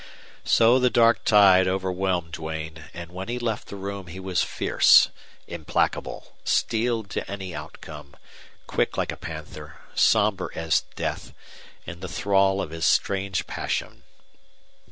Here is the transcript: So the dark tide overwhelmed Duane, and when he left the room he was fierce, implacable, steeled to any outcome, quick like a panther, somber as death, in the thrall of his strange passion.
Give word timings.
So 0.45 0.79
the 0.79 0.89
dark 0.89 1.23
tide 1.25 1.67
overwhelmed 1.67 2.31
Duane, 2.31 2.85
and 2.91 3.11
when 3.11 3.27
he 3.27 3.37
left 3.37 3.67
the 3.67 3.75
room 3.75 4.07
he 4.07 4.19
was 4.19 4.41
fierce, 4.41 5.09
implacable, 5.45 6.35
steeled 6.43 7.11
to 7.11 7.31
any 7.31 7.53
outcome, 7.53 8.15
quick 8.65 8.97
like 8.97 9.11
a 9.11 9.15
panther, 9.15 9.77
somber 9.93 10.51
as 10.55 10.85
death, 10.95 11.35
in 11.85 11.99
the 11.99 12.09
thrall 12.09 12.63
of 12.63 12.71
his 12.71 12.87
strange 12.87 13.45
passion. 13.45 14.01